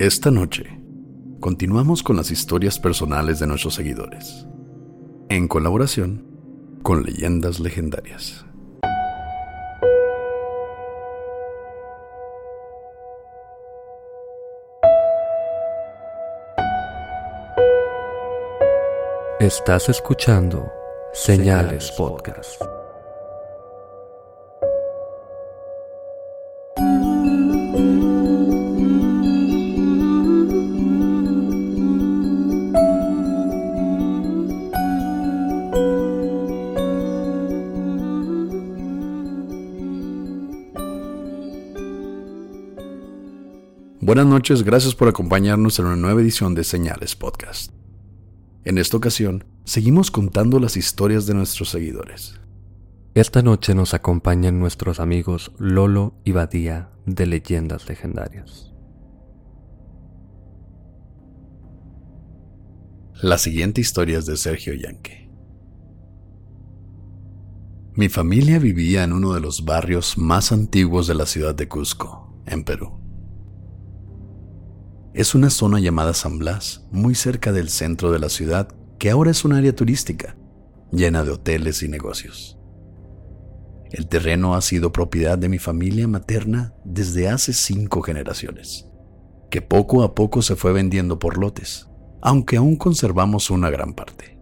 Esta 0.00 0.30
noche, 0.30 0.64
continuamos 1.40 2.02
con 2.02 2.16
las 2.16 2.30
historias 2.30 2.78
personales 2.78 3.38
de 3.38 3.46
nuestros 3.46 3.74
seguidores, 3.74 4.46
en 5.28 5.46
colaboración 5.46 6.26
con 6.82 7.02
leyendas 7.02 7.60
legendarias. 7.60 8.46
Estás 19.38 19.90
escuchando 19.90 20.72
Señales 21.12 21.90
Podcast. 21.90 22.62
Buenas 44.10 44.26
noches, 44.26 44.64
gracias 44.64 44.96
por 44.96 45.06
acompañarnos 45.06 45.78
en 45.78 45.86
una 45.86 45.94
nueva 45.94 46.20
edición 46.20 46.56
de 46.56 46.64
Señales 46.64 47.14
Podcast. 47.14 47.72
En 48.64 48.76
esta 48.76 48.96
ocasión, 48.96 49.44
seguimos 49.62 50.10
contando 50.10 50.58
las 50.58 50.76
historias 50.76 51.26
de 51.26 51.34
nuestros 51.34 51.68
seguidores. 51.68 52.40
Esta 53.14 53.40
noche 53.42 53.72
nos 53.72 53.94
acompañan 53.94 54.58
nuestros 54.58 54.98
amigos 54.98 55.52
Lolo 55.58 56.16
y 56.24 56.32
Badía 56.32 56.90
de 57.06 57.24
Leyendas 57.24 57.88
Legendarias. 57.88 58.72
La 63.22 63.38
siguiente 63.38 63.80
historia 63.80 64.18
es 64.18 64.26
de 64.26 64.36
Sergio 64.36 64.74
Yanque. 64.74 65.30
Mi 67.94 68.08
familia 68.08 68.58
vivía 68.58 69.04
en 69.04 69.12
uno 69.12 69.34
de 69.34 69.40
los 69.40 69.64
barrios 69.64 70.18
más 70.18 70.50
antiguos 70.50 71.06
de 71.06 71.14
la 71.14 71.26
ciudad 71.26 71.54
de 71.54 71.68
Cusco, 71.68 72.42
en 72.46 72.64
Perú. 72.64 72.99
Es 75.12 75.34
una 75.34 75.50
zona 75.50 75.80
llamada 75.80 76.14
San 76.14 76.38
Blas, 76.38 76.86
muy 76.92 77.16
cerca 77.16 77.50
del 77.50 77.68
centro 77.68 78.12
de 78.12 78.20
la 78.20 78.28
ciudad, 78.28 78.68
que 78.96 79.10
ahora 79.10 79.32
es 79.32 79.44
un 79.44 79.52
área 79.52 79.74
turística, 79.74 80.36
llena 80.92 81.24
de 81.24 81.32
hoteles 81.32 81.82
y 81.82 81.88
negocios. 81.88 82.56
El 83.90 84.06
terreno 84.06 84.54
ha 84.54 84.60
sido 84.60 84.92
propiedad 84.92 85.36
de 85.36 85.48
mi 85.48 85.58
familia 85.58 86.06
materna 86.06 86.74
desde 86.84 87.28
hace 87.28 87.52
cinco 87.52 88.02
generaciones, 88.02 88.86
que 89.50 89.60
poco 89.60 90.04
a 90.04 90.14
poco 90.14 90.42
se 90.42 90.54
fue 90.54 90.72
vendiendo 90.72 91.18
por 91.18 91.38
lotes, 91.38 91.88
aunque 92.22 92.56
aún 92.56 92.76
conservamos 92.76 93.50
una 93.50 93.68
gran 93.68 93.94
parte. 93.94 94.38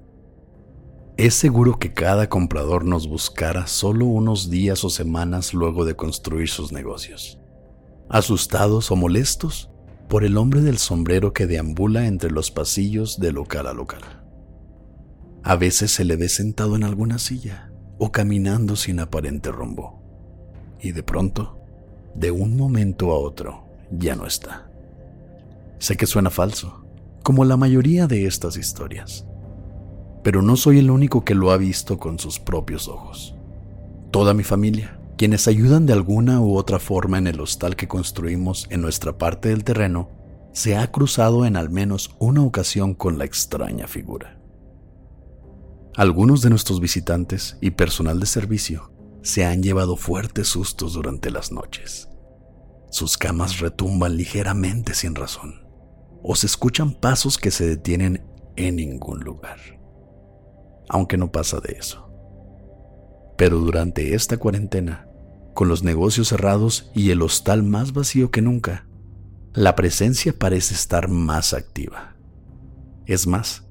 Es 1.17 1.33
seguro 1.33 1.79
que 1.79 1.95
cada 1.95 2.29
comprador 2.29 2.85
nos 2.85 3.09
buscara 3.09 3.67
solo 3.69 4.05
unos 4.05 4.51
días 4.51 4.85
o 4.85 4.91
semanas 4.91 5.55
luego 5.55 5.87
de 5.87 5.97
construir 5.97 6.51
sus 6.51 6.73
negocios. 6.73 7.41
Asustados 8.11 8.91
o 8.91 8.97
molestos, 8.97 9.71
por 10.09 10.25
el 10.25 10.37
hombre 10.39 10.63
del 10.63 10.79
sombrero 10.79 11.33
que 11.33 11.47
deambula 11.47 12.07
entre 12.07 12.31
los 12.31 12.51
pasillos 12.51 13.21
de 13.21 13.33
local 13.33 13.67
a 13.67 13.75
local. 13.75 14.01
A 15.43 15.57
veces 15.57 15.93
se 15.93 16.05
le 16.05 16.17
ve 16.17 16.29
sentado 16.29 16.77
en 16.77 16.85
alguna 16.85 17.19
silla 17.19 17.71
o 17.99 18.11
caminando 18.11 18.77
sin 18.77 19.01
aparente 19.01 19.51
rumbo. 19.51 20.03
Y 20.81 20.93
de 20.93 21.03
pronto, 21.03 21.59
de 22.15 22.31
un 22.31 22.57
momento 22.57 23.13
a 23.13 23.19
otro, 23.19 23.65
ya 23.91 24.17
no 24.17 24.27
está. 24.27 24.71
Sé 25.79 25.97
que 25.97 26.07
suena 26.07 26.31
falso, 26.31 26.85
como 27.23 27.45
la 27.45 27.57
mayoría 27.57 28.07
de 28.07 28.27
estas 28.27 28.57
historias, 28.57 29.27
pero 30.23 30.43
no 30.43 30.57
soy 30.57 30.79
el 30.79 30.91
único 30.91 31.25
que 31.25 31.35
lo 31.35 31.51
ha 31.51 31.57
visto 31.57 31.99
con 31.99 32.19
sus 32.19 32.41
propios 32.41 32.89
ojos. 32.89 33.35
Toda 34.11 34.35
mi 34.35 34.43
familia, 34.43 34.98
quienes 35.19 35.49
ayudan 35.49 35.85
de 35.85 35.93
alguna 35.93 36.41
u 36.41 36.57
otra 36.57 36.79
forma 36.79 37.19
en 37.19 37.27
el 37.27 37.41
hostal 37.41 37.75
que 37.75 37.89
construimos 37.89 38.69
en 38.71 38.81
nuestra 38.81 39.19
parte 39.19 39.49
del 39.49 39.65
terreno, 39.65 40.11
se 40.53 40.77
ha 40.77 40.93
cruzado 40.93 41.45
en 41.45 41.57
al 41.57 41.71
menos 41.71 42.15
una 42.21 42.45
ocasión 42.45 42.95
con 42.95 43.19
la 43.19 43.25
extraña 43.25 43.89
figura. 43.89 44.41
Algunos 45.97 46.41
de 46.41 46.51
nuestros 46.51 46.81
visitantes 46.81 47.59
y 47.61 47.73
personal 47.73 48.21
de 48.21 48.27
servicio 48.27 48.93
se 49.23 49.45
han 49.45 49.61
llevado 49.61 49.97
fuertes 49.97 50.47
sustos 50.47 50.93
durante 50.93 51.33
las 51.33 51.51
noches. 51.51 52.09
Sus 52.91 53.19
camas 53.19 53.59
retumban 53.59 54.17
ligeramente 54.17 54.95
sin 54.95 55.17
razón, 55.17 55.67
o 56.23 56.37
se 56.37 56.47
escuchan 56.47 56.95
pasos 56.95 57.39
que 57.39 57.51
se 57.51 57.67
detienen 57.67 58.25
en 58.55 58.77
ningún 58.77 59.19
lugar. 59.25 59.59
Aunque 60.89 61.17
no 61.17 61.33
pasa 61.33 61.59
de 61.59 61.77
eso. 61.77 62.09
Pero 63.37 63.59
durante 63.59 64.15
esta 64.15 64.37
cuarentena, 64.37 65.08
con 65.59 65.69
los 65.69 65.83
negocios 65.83 66.29
cerrados 66.29 66.89
y 66.95 67.11
el 67.11 67.21
hostal 67.21 67.65
más 67.65 67.93
vacío 67.93 68.31
que 68.31 68.41
nunca, 68.41 68.87
la 69.55 69.75
presencia 69.75 70.33
parece 70.33 70.73
estar 70.73 71.09
más 71.09 71.53
activa. 71.53 72.15
Es 73.07 73.27
más, 73.27 73.67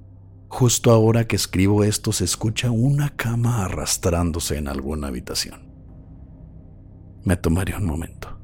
justo 0.49 0.91
ahora 0.91 1.27
que 1.27 1.37
escribo 1.37 1.85
esto 1.85 2.11
se 2.11 2.25
escucha 2.25 2.71
una 2.71 3.15
cama 3.15 3.63
arrastrándose 3.63 4.57
en 4.57 4.67
alguna 4.67 5.07
habitación. 5.07 5.61
Me 7.23 7.37
tomaré 7.37 7.73
un 7.77 7.85
momento. 7.85 8.37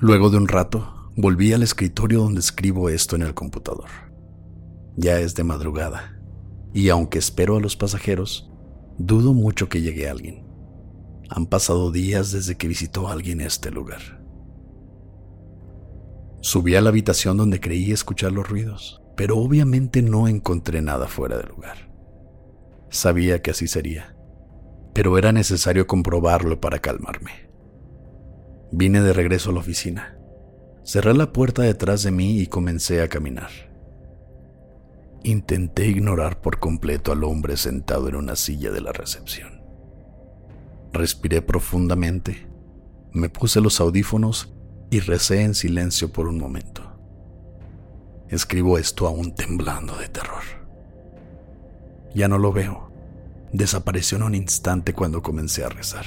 Luego 0.00 0.30
de 0.30 0.38
un 0.38 0.48
rato, 0.48 1.12
volví 1.14 1.52
al 1.52 1.62
escritorio 1.62 2.22
donde 2.22 2.40
escribo 2.40 2.88
esto 2.88 3.14
en 3.14 3.22
el 3.22 3.34
computador. 3.34 3.90
Ya 4.96 5.20
es 5.20 5.36
de 5.36 5.44
madrugada, 5.44 6.20
y 6.74 6.88
aunque 6.88 7.20
espero 7.20 7.58
a 7.58 7.60
los 7.60 7.76
pasajeros, 7.76 8.50
Dudo 8.98 9.34
mucho 9.34 9.68
que 9.68 9.82
llegue 9.82 10.08
alguien. 10.08 10.46
Han 11.28 11.46
pasado 11.46 11.90
días 11.90 12.32
desde 12.32 12.56
que 12.56 12.68
visitó 12.68 13.08
a 13.08 13.12
alguien 13.12 13.40
este 13.40 13.70
lugar. 13.70 14.24
Subí 16.40 16.76
a 16.76 16.80
la 16.80 16.90
habitación 16.90 17.36
donde 17.36 17.60
creí 17.60 17.92
escuchar 17.92 18.32
los 18.32 18.48
ruidos, 18.48 19.02
pero 19.16 19.36
obviamente 19.36 20.00
no 20.00 20.28
encontré 20.28 20.80
nada 20.80 21.08
fuera 21.08 21.36
de 21.36 21.44
lugar. 21.44 21.90
Sabía 22.88 23.42
que 23.42 23.50
así 23.50 23.66
sería, 23.66 24.16
pero 24.94 25.18
era 25.18 25.32
necesario 25.32 25.86
comprobarlo 25.86 26.60
para 26.60 26.78
calmarme. 26.78 27.50
Vine 28.70 29.02
de 29.02 29.12
regreso 29.12 29.50
a 29.50 29.54
la 29.54 29.60
oficina. 29.60 30.18
Cerré 30.84 31.14
la 31.14 31.32
puerta 31.32 31.62
detrás 31.62 32.02
de 32.02 32.12
mí 32.12 32.38
y 32.38 32.46
comencé 32.46 33.02
a 33.02 33.08
caminar. 33.08 33.50
Intenté 35.22 35.86
ignorar 35.86 36.40
por 36.40 36.58
completo 36.58 37.12
al 37.12 37.24
hombre 37.24 37.56
sentado 37.56 38.08
en 38.08 38.16
una 38.16 38.36
silla 38.36 38.70
de 38.70 38.80
la 38.80 38.92
recepción. 38.92 39.62
Respiré 40.92 41.42
profundamente, 41.42 42.48
me 43.12 43.28
puse 43.28 43.60
los 43.60 43.80
audífonos 43.80 44.54
y 44.90 45.00
recé 45.00 45.42
en 45.42 45.54
silencio 45.54 46.12
por 46.12 46.28
un 46.28 46.38
momento. 46.38 46.82
Escribo 48.28 48.78
esto 48.78 49.06
aún 49.06 49.34
temblando 49.34 49.96
de 49.96 50.08
terror. 50.08 50.42
Ya 52.14 52.28
no 52.28 52.38
lo 52.38 52.52
veo. 52.52 52.90
Desapareció 53.52 54.16
en 54.16 54.24
un 54.24 54.34
instante 54.34 54.92
cuando 54.92 55.22
comencé 55.22 55.64
a 55.64 55.68
rezar. 55.68 56.04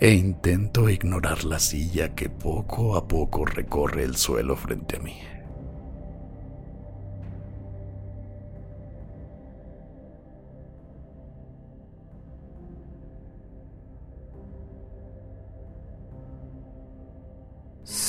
e 0.00 0.14
intento 0.14 0.88
ignorar 0.88 1.44
la 1.44 1.58
silla 1.58 2.14
que 2.14 2.30
poco 2.30 2.96
a 2.96 3.06
poco 3.06 3.44
recorre 3.44 4.04
el 4.04 4.16
suelo 4.16 4.56
frente 4.56 4.96
a 4.96 5.00
mí. 5.00 5.18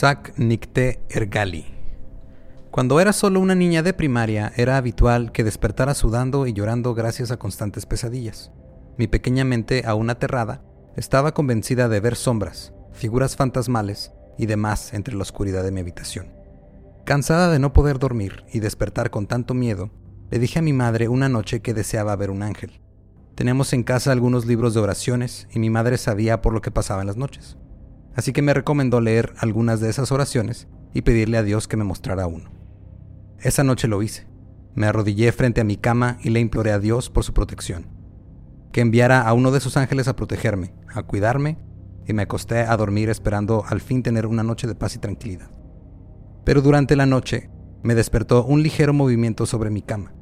Sak 0.02 0.34
Nikte 0.40 1.00
Ergali. 1.10 1.64
Cuando 2.72 3.00
era 3.00 3.14
solo 3.14 3.40
una 3.40 3.54
niña 3.54 3.84
de 3.84 3.94
primaria, 3.94 4.52
era 4.56 4.78
habitual 4.78 5.32
que 5.32 5.44
despertara 5.44 5.94
sudando 5.94 6.48
y 6.48 6.54
llorando 6.54 6.96
gracias 6.96 7.30
a 7.30 7.38
constantes 7.38 7.86
pesadillas. 7.86 8.52
Mi 8.98 9.06
pequeña 9.06 9.44
mente, 9.44 9.84
aún 9.86 10.10
aterrada, 10.10 10.64
estaba 10.96 11.36
convencida 11.36 11.88
de 11.88 12.00
ver 12.00 12.16
sombras, 12.16 12.74
figuras 12.94 13.36
fantasmales 13.36 14.12
y 14.40 14.48
demás 14.48 14.96
entre 14.96 15.14
la 15.14 15.22
oscuridad 15.22 15.64
de 15.64 15.72
mi 15.72 15.82
habitación. 15.82 16.34
Cansada 17.06 17.52
de 17.52 17.60
no 17.60 17.72
poder 17.72 18.00
dormir 18.00 18.44
y 18.52 18.60
despertar 18.60 19.12
con 19.12 19.28
tanto 19.28 19.54
miedo, 19.54 19.92
le 20.32 20.40
dije 20.40 20.58
a 20.58 20.64
mi 20.64 20.74
madre 20.74 21.10
una 21.10 21.30
noche 21.30 21.62
que 21.62 21.76
deseaba 21.76 22.16
ver 22.16 22.32
un 22.32 22.42
ángel. 22.42 22.82
Tenemos 23.36 23.72
en 23.72 23.84
casa 23.84 24.12
algunos 24.12 24.48
libros 24.48 24.74
de 24.74 24.80
oraciones 24.80 25.48
y 25.52 25.60
mi 25.60 25.70
madre 25.70 26.00
sabía 26.00 26.42
por 26.42 26.54
lo 26.54 26.62
que 26.64 26.72
pasaba 26.72 27.02
en 27.02 27.08
las 27.08 27.18
noches 27.18 27.56
así 28.16 28.34
que 28.34 28.42
me 28.42 28.54
recomendó 28.54 29.02
leer 29.02 29.34
algunas 29.38 29.80
de 29.80 29.90
esas 29.90 30.12
oraciones 30.12 30.68
y 30.94 31.02
pedirle 31.02 31.38
a 31.38 31.44
Dios 31.44 31.68
que 31.68 31.78
me 31.78 31.84
mostrara 31.84 32.28
uno. 32.28 32.52
Esa 33.40 33.64
noche 33.64 33.88
lo 33.88 34.04
hice. 34.04 34.28
Me 34.76 34.88
arrodillé 34.88 35.32
frente 35.32 35.62
a 35.62 35.66
mi 35.66 35.78
cama 35.78 36.18
y 36.22 36.30
le 36.30 36.40
imploré 36.40 36.72
a 36.72 36.80
Dios 36.80 37.10
por 37.10 37.24
su 37.24 37.34
protección, 37.34 37.88
que 38.72 38.82
enviara 38.82 39.22
a 39.22 39.34
uno 39.34 39.52
de 39.52 39.60
sus 39.60 39.78
ángeles 39.78 40.08
a 40.08 40.16
protegerme, 40.16 40.74
a 40.94 41.04
cuidarme, 41.04 41.58
y 42.08 42.14
me 42.14 42.24
acosté 42.24 42.60
a 42.60 42.78
dormir 42.78 43.10
esperando 43.10 43.64
al 43.68 43.82
fin 43.82 44.04
tener 44.04 44.26
una 44.26 44.44
noche 44.44 44.68
de 44.68 44.76
paz 44.76 44.96
y 44.96 45.00
tranquilidad. 45.00 45.50
Pero 46.44 46.62
durante 46.62 46.96
la 46.96 47.06
noche 47.06 47.50
me 47.84 47.96
despertó 47.96 48.46
un 48.46 48.64
ligero 48.64 48.94
movimiento 48.94 49.46
sobre 49.46 49.70
mi 49.70 49.82
cama. 49.82 50.14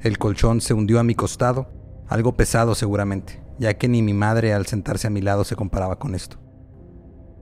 El 0.00 0.18
colchón 0.18 0.60
se 0.60 0.74
hundió 0.74 1.00
a 1.00 1.04
mi 1.04 1.14
costado, 1.14 1.70
algo 2.08 2.36
pesado 2.36 2.74
seguramente, 2.74 3.42
ya 3.58 3.74
que 3.74 3.88
ni 3.88 4.02
mi 4.02 4.14
madre 4.14 4.52
al 4.52 4.66
sentarse 4.66 5.06
a 5.06 5.10
mi 5.10 5.20
lado 5.20 5.44
se 5.44 5.56
comparaba 5.56 5.98
con 5.98 6.14
esto. 6.14 6.38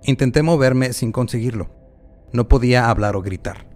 Intenté 0.06 0.42
moverme 0.42 0.92
sin 0.92 1.12
conseguirlo. 1.12 1.70
No 2.30 2.46
podía 2.46 2.90
hablar 2.90 3.16
o 3.16 3.22
gritar. 3.22 3.66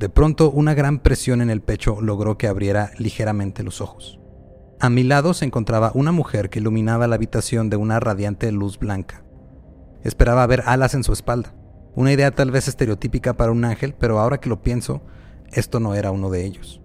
De 0.00 0.08
pronto 0.08 0.50
una 0.50 0.74
gran 0.74 0.98
presión 0.98 1.40
en 1.40 1.48
el 1.48 1.62
pecho 1.62 2.00
logró 2.00 2.36
que 2.36 2.48
abriera 2.48 2.90
ligeramente 2.98 3.62
los 3.62 3.80
ojos. 3.80 4.18
A 4.80 4.90
mi 4.90 5.04
lado 5.04 5.32
se 5.32 5.44
encontraba 5.44 5.92
una 5.94 6.10
mujer 6.10 6.50
que 6.50 6.58
iluminaba 6.58 7.06
la 7.06 7.14
habitación 7.14 7.70
de 7.70 7.76
una 7.76 8.00
radiante 8.00 8.50
luz 8.50 8.80
blanca. 8.80 9.22
Esperaba 10.02 10.44
ver 10.48 10.64
alas 10.66 10.94
en 10.94 11.04
su 11.04 11.12
espalda, 11.12 11.54
una 11.94 12.12
idea 12.12 12.32
tal 12.32 12.50
vez 12.50 12.66
estereotípica 12.66 13.36
para 13.36 13.52
un 13.52 13.64
ángel, 13.64 13.94
pero 13.94 14.18
ahora 14.18 14.38
que 14.38 14.48
lo 14.48 14.62
pienso, 14.62 15.02
esto 15.52 15.78
no 15.78 15.94
era 15.94 16.10
uno 16.10 16.30
de 16.30 16.44
ellos. 16.44 16.82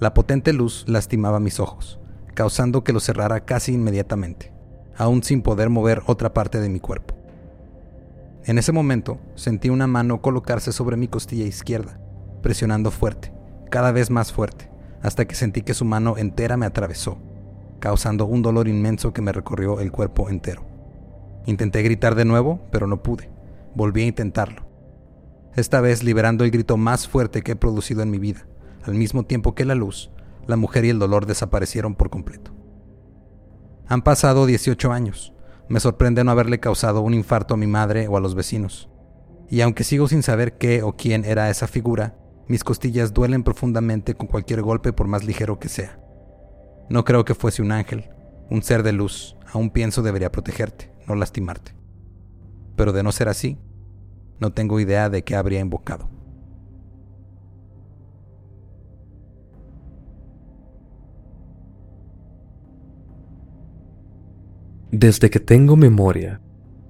La 0.00 0.14
potente 0.14 0.52
luz 0.52 0.84
lastimaba 0.88 1.38
mis 1.38 1.60
ojos, 1.60 2.00
causando 2.34 2.82
que 2.82 2.92
los 2.92 3.04
cerrara 3.04 3.44
casi 3.44 3.72
inmediatamente, 3.72 4.52
aún 4.96 5.22
sin 5.22 5.42
poder 5.42 5.70
mover 5.70 6.02
otra 6.06 6.34
parte 6.34 6.60
de 6.60 6.68
mi 6.68 6.80
cuerpo. 6.80 7.17
En 8.48 8.56
ese 8.56 8.72
momento 8.72 9.18
sentí 9.34 9.68
una 9.68 9.86
mano 9.86 10.22
colocarse 10.22 10.72
sobre 10.72 10.96
mi 10.96 11.06
costilla 11.06 11.44
izquierda, 11.44 12.00
presionando 12.40 12.90
fuerte, 12.90 13.30
cada 13.70 13.92
vez 13.92 14.08
más 14.08 14.32
fuerte, 14.32 14.70
hasta 15.02 15.26
que 15.26 15.34
sentí 15.34 15.60
que 15.60 15.74
su 15.74 15.84
mano 15.84 16.16
entera 16.16 16.56
me 16.56 16.64
atravesó, 16.64 17.18
causando 17.78 18.24
un 18.24 18.40
dolor 18.40 18.66
inmenso 18.66 19.12
que 19.12 19.20
me 19.20 19.32
recorrió 19.32 19.80
el 19.80 19.92
cuerpo 19.92 20.30
entero. 20.30 20.64
Intenté 21.44 21.82
gritar 21.82 22.14
de 22.14 22.24
nuevo, 22.24 22.62
pero 22.70 22.86
no 22.86 23.02
pude. 23.02 23.28
Volví 23.74 24.04
a 24.04 24.06
intentarlo. 24.06 24.62
Esta 25.54 25.82
vez 25.82 26.02
liberando 26.02 26.42
el 26.42 26.50
grito 26.50 26.78
más 26.78 27.06
fuerte 27.06 27.42
que 27.42 27.52
he 27.52 27.56
producido 27.56 28.00
en 28.00 28.10
mi 28.10 28.18
vida, 28.18 28.46
al 28.82 28.94
mismo 28.94 29.24
tiempo 29.26 29.54
que 29.54 29.66
la 29.66 29.74
luz, 29.74 30.10
la 30.46 30.56
mujer 30.56 30.86
y 30.86 30.88
el 30.88 30.98
dolor 30.98 31.26
desaparecieron 31.26 31.94
por 31.94 32.08
completo. 32.08 32.52
Han 33.88 34.00
pasado 34.00 34.46
18 34.46 34.90
años, 34.90 35.34
me 35.68 35.80
sorprende 35.80 36.24
no 36.24 36.30
haberle 36.30 36.60
causado 36.60 37.00
un 37.02 37.14
infarto 37.14 37.54
a 37.54 37.56
mi 37.56 37.66
madre 37.66 38.08
o 38.08 38.16
a 38.16 38.20
los 38.20 38.34
vecinos. 38.34 38.88
Y 39.50 39.60
aunque 39.60 39.84
sigo 39.84 40.08
sin 40.08 40.22
saber 40.22 40.58
qué 40.58 40.82
o 40.82 40.96
quién 40.96 41.24
era 41.24 41.50
esa 41.50 41.66
figura, 41.66 42.16
mis 42.48 42.64
costillas 42.64 43.12
duelen 43.12 43.42
profundamente 43.42 44.14
con 44.14 44.26
cualquier 44.26 44.62
golpe 44.62 44.92
por 44.92 45.06
más 45.06 45.24
ligero 45.24 45.58
que 45.58 45.68
sea. 45.68 46.00
No 46.88 47.04
creo 47.04 47.24
que 47.24 47.34
fuese 47.34 47.60
un 47.60 47.72
ángel, 47.72 48.10
un 48.50 48.62
ser 48.62 48.82
de 48.82 48.92
luz, 48.92 49.36
aún 49.52 49.70
pienso 49.70 50.02
debería 50.02 50.32
protegerte, 50.32 50.90
no 51.06 51.14
lastimarte. 51.14 51.74
Pero 52.76 52.92
de 52.92 53.02
no 53.02 53.12
ser 53.12 53.28
así, 53.28 53.58
no 54.40 54.52
tengo 54.52 54.80
idea 54.80 55.10
de 55.10 55.24
qué 55.24 55.36
habría 55.36 55.60
invocado. 55.60 56.08
Desde 64.90 65.28
que 65.28 65.38
tengo 65.38 65.76
memoria, 65.76 66.40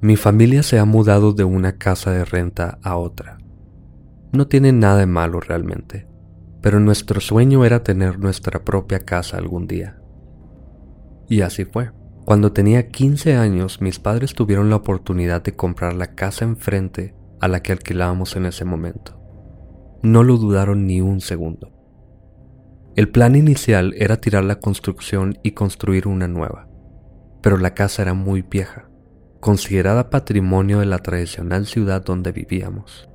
mi 0.01 0.15
familia 0.15 0.63
se 0.63 0.79
ha 0.79 0.85
mudado 0.85 1.33
de 1.33 1.43
una 1.43 1.79
casa 1.79 2.13
de 2.13 2.25
renta 2.25 2.79
a 2.85 2.97
otra. 2.97 3.39
No 4.31 4.47
tiene 4.47 4.71
nada 4.71 4.99
de 4.99 5.07
malo 5.07 5.41
realmente, 5.41 6.07
pero 6.63 6.79
nuestro 6.79 7.21
sueño 7.21 7.65
era 7.65 7.83
tener 7.83 8.21
nuestra 8.21 8.63
propia 8.63 9.01
casa 9.01 9.37
algún 9.37 9.67
día. 9.67 10.01
Y 11.29 11.41
así 11.41 11.65
fue. 11.65 11.91
Cuando 12.25 12.53
tenía 12.53 12.87
15 12.87 13.35
años, 13.35 13.81
mis 13.81 13.99
padres 13.99 14.33
tuvieron 14.33 14.71
la 14.71 14.77
oportunidad 14.77 15.43
de 15.43 15.57
comprar 15.57 15.95
la 15.95 16.15
casa 16.15 16.45
enfrente 16.45 17.17
a 17.41 17.49
la 17.49 17.65
que 17.65 17.73
alquilábamos 17.73 18.37
en 18.37 18.47
ese 18.47 18.65
momento. 18.65 19.21
No 20.05 20.23
lo 20.23 20.37
dudaron 20.37 20.87
ni 20.87 21.01
un 21.01 21.21
segundo. 21.21 21.73
El 22.95 23.09
plan 23.09 23.35
inicial 23.35 23.93
era 23.99 24.21
tirar 24.21 24.45
la 24.45 24.61
construcción 24.61 25.37
y 25.43 25.51
construir 25.51 26.07
una 26.07 26.29
nueva 26.29 26.69
pero 27.41 27.57
la 27.57 27.75
casa 27.75 28.03
era 28.03 28.15
muy 28.15 28.43
vieja, 28.43 28.89
considerada 29.41 30.11
patrimonio 30.11 30.81
de 30.81 30.87
la 30.87 30.99
tradicional 30.99 31.67
ciudad 31.67 32.05
donde 32.05 32.33
vivíamos. 32.33 33.09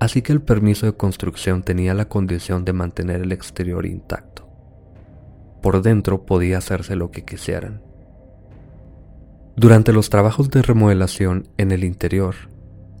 Así 0.00 0.22
que 0.22 0.32
el 0.32 0.40
permiso 0.40 0.86
de 0.86 0.92
construcción 0.92 1.62
tenía 1.62 1.94
la 1.94 2.08
condición 2.08 2.64
de 2.64 2.72
mantener 2.72 3.22
el 3.22 3.32
exterior 3.32 3.84
intacto. 3.86 4.48
Por 5.62 5.82
dentro 5.82 6.24
podía 6.24 6.58
hacerse 6.58 6.94
lo 6.94 7.10
que 7.10 7.24
quisieran. 7.24 7.82
Durante 9.56 9.92
los 9.92 10.08
trabajos 10.08 10.50
de 10.50 10.62
remodelación 10.62 11.48
en 11.56 11.72
el 11.72 11.82
interior, 11.82 12.36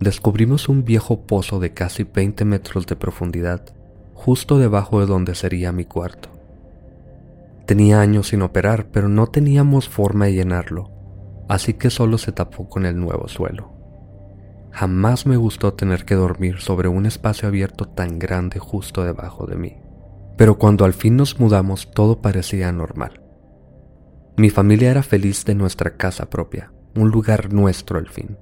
descubrimos 0.00 0.68
un 0.68 0.84
viejo 0.84 1.24
pozo 1.26 1.60
de 1.60 1.72
casi 1.72 2.02
20 2.02 2.44
metros 2.44 2.86
de 2.86 2.96
profundidad 2.96 3.62
justo 4.18 4.58
debajo 4.58 4.98
de 4.98 5.06
donde 5.06 5.36
sería 5.36 5.70
mi 5.70 5.84
cuarto. 5.84 6.37
Tenía 7.68 8.00
años 8.00 8.28
sin 8.28 8.40
operar, 8.40 8.86
pero 8.92 9.10
no 9.10 9.26
teníamos 9.26 9.90
forma 9.90 10.24
de 10.24 10.32
llenarlo, 10.32 10.90
así 11.50 11.74
que 11.74 11.90
solo 11.90 12.16
se 12.16 12.32
tapó 12.32 12.66
con 12.66 12.86
el 12.86 12.98
nuevo 12.98 13.28
suelo. 13.28 13.74
Jamás 14.70 15.26
me 15.26 15.36
gustó 15.36 15.74
tener 15.74 16.06
que 16.06 16.14
dormir 16.14 16.60
sobre 16.60 16.88
un 16.88 17.04
espacio 17.04 17.46
abierto 17.46 17.84
tan 17.84 18.18
grande 18.18 18.58
justo 18.58 19.04
debajo 19.04 19.46
de 19.46 19.56
mí. 19.56 19.76
Pero 20.38 20.56
cuando 20.56 20.86
al 20.86 20.94
fin 20.94 21.16
nos 21.16 21.38
mudamos 21.38 21.90
todo 21.90 22.22
parecía 22.22 22.72
normal. 22.72 23.20
Mi 24.38 24.48
familia 24.48 24.90
era 24.90 25.02
feliz 25.02 25.44
de 25.44 25.54
nuestra 25.54 25.98
casa 25.98 26.30
propia, 26.30 26.72
un 26.96 27.10
lugar 27.10 27.52
nuestro 27.52 27.98
al 27.98 28.08
fin, 28.08 28.38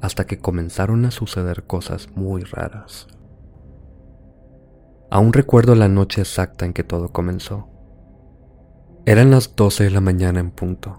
hasta 0.00 0.28
que 0.28 0.38
comenzaron 0.38 1.04
a 1.06 1.10
suceder 1.10 1.64
cosas 1.64 2.08
muy 2.14 2.44
raras. 2.44 3.08
Aún 5.10 5.32
recuerdo 5.32 5.74
la 5.74 5.88
noche 5.88 6.20
exacta 6.20 6.66
en 6.66 6.72
que 6.72 6.84
todo 6.84 7.08
comenzó. 7.08 7.77
Eran 9.08 9.30
las 9.30 9.56
12 9.56 9.84
de 9.84 9.90
la 9.90 10.02
mañana 10.02 10.38
en 10.38 10.50
punto. 10.50 10.98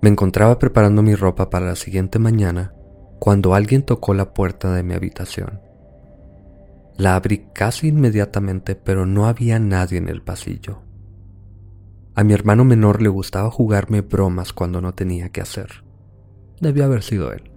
Me 0.00 0.08
encontraba 0.08 0.60
preparando 0.60 1.02
mi 1.02 1.16
ropa 1.16 1.50
para 1.50 1.66
la 1.66 1.74
siguiente 1.74 2.20
mañana 2.20 2.72
cuando 3.18 3.56
alguien 3.56 3.82
tocó 3.82 4.14
la 4.14 4.32
puerta 4.32 4.72
de 4.72 4.84
mi 4.84 4.94
habitación. 4.94 5.60
La 6.96 7.16
abrí 7.16 7.48
casi 7.52 7.88
inmediatamente, 7.88 8.76
pero 8.76 9.04
no 9.04 9.26
había 9.26 9.58
nadie 9.58 9.98
en 9.98 10.08
el 10.08 10.22
pasillo. 10.22 10.82
A 12.14 12.22
mi 12.22 12.34
hermano 12.34 12.64
menor 12.64 13.02
le 13.02 13.08
gustaba 13.08 13.50
jugarme 13.50 14.02
bromas 14.02 14.52
cuando 14.52 14.80
no 14.80 14.94
tenía 14.94 15.30
que 15.30 15.40
hacer. 15.40 15.82
Debió 16.60 16.84
haber 16.84 17.02
sido 17.02 17.32
él. 17.32 17.50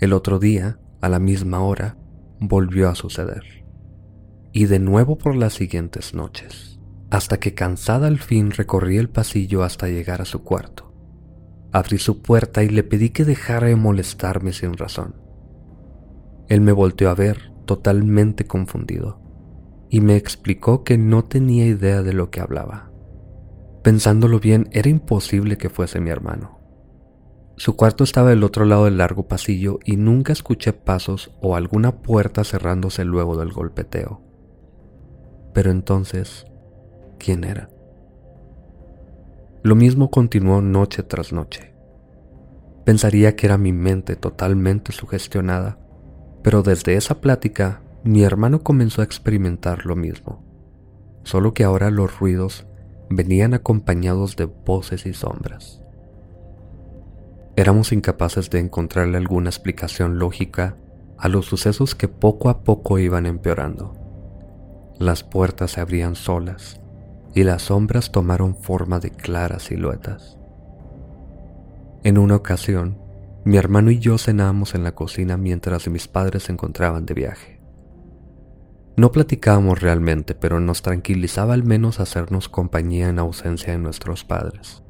El 0.00 0.12
otro 0.12 0.40
día, 0.40 0.80
a 1.00 1.08
la 1.08 1.20
misma 1.20 1.60
hora, 1.60 1.96
volvió 2.40 2.88
a 2.88 2.96
suceder. 2.96 3.64
Y 4.50 4.64
de 4.64 4.80
nuevo 4.80 5.16
por 5.16 5.36
las 5.36 5.52
siguientes 5.52 6.14
noches 6.14 6.75
hasta 7.10 7.38
que 7.38 7.54
cansada 7.54 8.06
al 8.06 8.18
fin 8.18 8.50
recorrí 8.50 8.98
el 8.98 9.08
pasillo 9.08 9.62
hasta 9.62 9.88
llegar 9.88 10.20
a 10.20 10.24
su 10.24 10.42
cuarto. 10.42 10.92
Abrí 11.72 11.98
su 11.98 12.22
puerta 12.22 12.62
y 12.62 12.68
le 12.68 12.82
pedí 12.82 13.10
que 13.10 13.24
dejara 13.24 13.68
de 13.68 13.76
molestarme 13.76 14.52
sin 14.52 14.76
razón. 14.76 15.14
Él 16.48 16.60
me 16.60 16.72
volteó 16.72 17.10
a 17.10 17.14
ver 17.14 17.52
totalmente 17.64 18.46
confundido 18.46 19.20
y 19.90 20.00
me 20.00 20.16
explicó 20.16 20.84
que 20.84 20.98
no 20.98 21.24
tenía 21.24 21.66
idea 21.66 22.02
de 22.02 22.12
lo 22.12 22.30
que 22.30 22.40
hablaba. 22.40 22.90
Pensándolo 23.82 24.40
bien, 24.40 24.68
era 24.72 24.88
imposible 24.88 25.58
que 25.58 25.70
fuese 25.70 26.00
mi 26.00 26.10
hermano. 26.10 26.58
Su 27.56 27.76
cuarto 27.76 28.04
estaba 28.04 28.30
del 28.30 28.44
otro 28.44 28.64
lado 28.64 28.84
del 28.84 28.98
largo 28.98 29.28
pasillo 29.28 29.78
y 29.84 29.96
nunca 29.96 30.32
escuché 30.32 30.72
pasos 30.72 31.30
o 31.40 31.56
alguna 31.56 32.02
puerta 32.02 32.44
cerrándose 32.44 33.04
luego 33.04 33.38
del 33.38 33.52
golpeteo. 33.52 34.20
Pero 35.54 35.70
entonces, 35.70 36.46
¿quién 37.18 37.44
era? 37.44 37.70
Lo 39.62 39.74
mismo 39.74 40.10
continuó 40.10 40.60
noche 40.60 41.02
tras 41.02 41.32
noche. 41.32 41.74
Pensaría 42.84 43.34
que 43.34 43.46
era 43.46 43.58
mi 43.58 43.72
mente 43.72 44.14
totalmente 44.14 44.92
sugestionada, 44.92 45.78
pero 46.42 46.62
desde 46.62 46.94
esa 46.94 47.20
plática 47.20 47.82
mi 48.04 48.22
hermano 48.22 48.62
comenzó 48.62 49.00
a 49.00 49.04
experimentar 49.04 49.84
lo 49.84 49.96
mismo, 49.96 50.44
solo 51.24 51.52
que 51.52 51.64
ahora 51.64 51.90
los 51.90 52.20
ruidos 52.20 52.64
venían 53.10 53.54
acompañados 53.54 54.36
de 54.36 54.44
voces 54.44 55.04
y 55.06 55.14
sombras. 55.14 55.82
Éramos 57.56 57.90
incapaces 57.90 58.50
de 58.50 58.60
encontrarle 58.60 59.16
alguna 59.16 59.50
explicación 59.50 60.20
lógica 60.20 60.76
a 61.18 61.28
los 61.28 61.46
sucesos 61.46 61.96
que 61.96 62.06
poco 62.06 62.50
a 62.50 62.62
poco 62.62 63.00
iban 63.00 63.26
empeorando. 63.26 63.96
Las 65.00 65.24
puertas 65.24 65.72
se 65.72 65.80
abrían 65.80 66.14
solas 66.14 66.80
y 67.36 67.44
las 67.44 67.64
sombras 67.64 68.12
tomaron 68.12 68.56
forma 68.56 68.98
de 68.98 69.10
claras 69.10 69.64
siluetas. 69.64 70.38
En 72.02 72.16
una 72.16 72.34
ocasión, 72.34 72.96
mi 73.44 73.58
hermano 73.58 73.90
y 73.90 73.98
yo 73.98 74.16
cenábamos 74.16 74.74
en 74.74 74.82
la 74.82 74.94
cocina 74.94 75.36
mientras 75.36 75.86
mis 75.88 76.08
padres 76.08 76.44
se 76.44 76.52
encontraban 76.52 77.04
de 77.04 77.12
viaje. 77.12 77.60
No 78.96 79.12
platicábamos 79.12 79.82
realmente, 79.82 80.34
pero 80.34 80.60
nos 80.60 80.80
tranquilizaba 80.80 81.52
al 81.52 81.62
menos 81.62 82.00
hacernos 82.00 82.48
compañía 82.48 83.10
en 83.10 83.18
ausencia 83.18 83.74
de 83.74 83.80
nuestros 83.80 84.24
padres. 84.24 84.82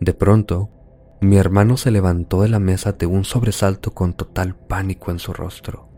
De 0.00 0.14
pronto, 0.14 0.70
mi 1.20 1.36
hermano 1.36 1.76
se 1.76 1.90
levantó 1.90 2.40
de 2.40 2.48
la 2.48 2.58
mesa 2.58 2.92
de 2.92 3.04
un 3.04 3.26
sobresalto 3.26 3.92
con 3.92 4.14
total 4.14 4.56
pánico 4.56 5.10
en 5.10 5.18
su 5.18 5.34
rostro. 5.34 5.90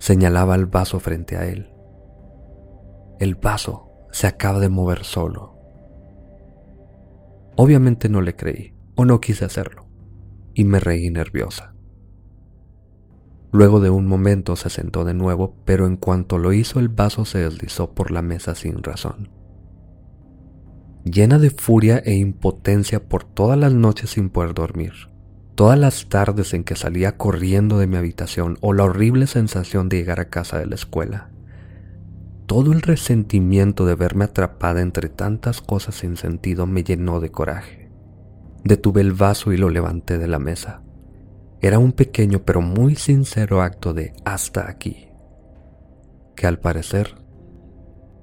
Señalaba 0.00 0.56
el 0.56 0.66
vaso 0.66 0.98
frente 0.98 1.36
a 1.36 1.46
él. 1.46 1.75
El 3.18 3.34
vaso 3.34 3.90
se 4.10 4.26
acaba 4.26 4.60
de 4.60 4.68
mover 4.68 5.04
solo. 5.04 5.54
Obviamente 7.56 8.10
no 8.10 8.20
le 8.20 8.36
creí, 8.36 8.74
o 8.94 9.06
no 9.06 9.20
quise 9.20 9.46
hacerlo, 9.46 9.86
y 10.52 10.64
me 10.64 10.80
reí 10.80 11.08
nerviosa. 11.10 11.74
Luego 13.52 13.80
de 13.80 13.88
un 13.88 14.06
momento 14.06 14.54
se 14.54 14.68
sentó 14.68 15.06
de 15.06 15.14
nuevo, 15.14 15.56
pero 15.64 15.86
en 15.86 15.96
cuanto 15.96 16.36
lo 16.36 16.52
hizo 16.52 16.78
el 16.78 16.90
vaso 16.90 17.24
se 17.24 17.38
deslizó 17.38 17.94
por 17.94 18.10
la 18.10 18.20
mesa 18.20 18.54
sin 18.54 18.82
razón. 18.82 19.30
Llena 21.04 21.38
de 21.38 21.48
furia 21.48 22.02
e 22.04 22.16
impotencia 22.16 23.08
por 23.08 23.24
todas 23.24 23.58
las 23.58 23.72
noches 23.72 24.10
sin 24.10 24.28
poder 24.28 24.52
dormir, 24.52 24.92
todas 25.54 25.78
las 25.78 26.10
tardes 26.10 26.52
en 26.52 26.64
que 26.64 26.76
salía 26.76 27.16
corriendo 27.16 27.78
de 27.78 27.86
mi 27.86 27.96
habitación 27.96 28.58
o 28.60 28.74
la 28.74 28.84
horrible 28.84 29.26
sensación 29.26 29.88
de 29.88 29.96
llegar 29.96 30.20
a 30.20 30.28
casa 30.28 30.58
de 30.58 30.66
la 30.66 30.74
escuela, 30.74 31.30
todo 32.46 32.72
el 32.72 32.80
resentimiento 32.80 33.86
de 33.86 33.96
verme 33.96 34.24
atrapada 34.24 34.80
entre 34.80 35.08
tantas 35.08 35.60
cosas 35.60 35.96
sin 35.96 36.16
sentido 36.16 36.66
me 36.66 36.84
llenó 36.84 37.20
de 37.20 37.30
coraje. 37.30 37.90
Detuve 38.62 39.00
el 39.00 39.12
vaso 39.12 39.52
y 39.52 39.56
lo 39.56 39.68
levanté 39.68 40.18
de 40.18 40.28
la 40.28 40.38
mesa. 40.38 40.82
Era 41.60 41.78
un 41.78 41.92
pequeño 41.92 42.44
pero 42.44 42.60
muy 42.60 42.94
sincero 42.94 43.62
acto 43.62 43.94
de 43.94 44.12
hasta 44.24 44.68
aquí, 44.68 45.08
que 46.36 46.46
al 46.46 46.58
parecer 46.58 47.14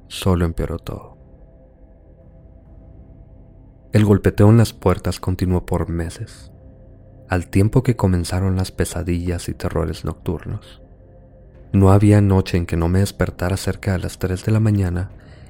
solo 0.08 0.46
empeoró 0.46 0.80
todo. 0.80 1.18
El 3.92 4.06
golpeteo 4.06 4.50
en 4.50 4.58
las 4.58 4.74
puertas 4.74 5.20
continuó 5.20 5.66
por 5.66 5.90
meses, 5.90 6.52
al 7.30 7.48
tiempo 7.48 7.84
que 7.84 7.96
comenzaron 7.96 8.56
las 8.56 8.72
pesadillas 8.72 9.50
y 9.50 9.54
terrores 9.54 10.06
nocturnos. 10.06 10.83
No 11.74 11.92
había 11.92 12.22
noche 12.22 12.58
en 12.58 12.68
que 12.68 12.78
no 12.78 12.88
me 12.88 13.00
despertara 13.00 13.58
cerca 13.58 13.94
de 13.94 14.00
las 14.00 14.20
3 14.20 14.46
de 14.46 14.52
la 14.52 14.60
mañana, 14.60 15.10